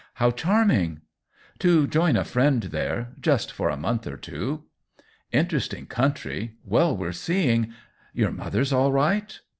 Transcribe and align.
How 0.15 0.31
charming 0.31 1.01
!""To 1.59 1.85
join 1.85 2.15
a 2.17 2.23
friend 2.23 2.63
there— 2.63 3.09
just 3.21 3.51
for 3.51 3.69
a 3.69 3.77
month 3.77 4.07
or 4.07 4.17
two.'' 4.17 4.63
"Interesting 5.31 5.85
country— 5.85 6.55
well 6.75 6.97
worth 6.97 7.17
seeing. 7.17 7.71
Your 8.11 8.31
mother's 8.31 8.73
all 8.73 8.91
right 8.91 9.39